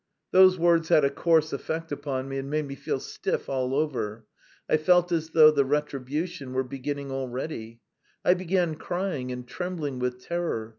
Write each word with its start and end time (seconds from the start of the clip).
Those 0.31 0.57
words 0.57 0.89
had 0.89 1.05
a 1.05 1.11
coarse 1.11 1.53
effect 1.53 1.91
upon 1.91 2.27
me 2.27 2.39
and 2.39 2.49
made 2.49 2.65
me 2.65 2.73
feel 2.73 2.99
stiff 2.99 3.47
all 3.47 3.75
over. 3.75 4.25
I 4.67 4.77
felt 4.77 5.11
as 5.11 5.29
though 5.29 5.51
the 5.51 5.63
retribution 5.63 6.53
were 6.53 6.63
beginning 6.63 7.11
already; 7.11 7.81
I 8.25 8.33
began 8.33 8.73
crying 8.77 9.31
and 9.31 9.47
trembling 9.47 9.99
with 9.99 10.19
terror. 10.19 10.69